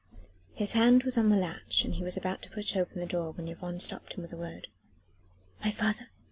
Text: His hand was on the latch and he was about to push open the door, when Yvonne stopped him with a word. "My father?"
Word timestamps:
His 0.55 0.71
hand 0.71 1.03
was 1.03 1.15
on 1.15 1.29
the 1.29 1.37
latch 1.37 1.85
and 1.85 1.93
he 1.93 2.03
was 2.03 2.17
about 2.17 2.41
to 2.41 2.49
push 2.49 2.75
open 2.75 2.99
the 2.99 3.05
door, 3.05 3.33
when 3.33 3.47
Yvonne 3.47 3.79
stopped 3.79 4.13
him 4.13 4.23
with 4.23 4.33
a 4.33 4.35
word. 4.35 4.65
"My 5.63 5.69
father?" 5.69 6.07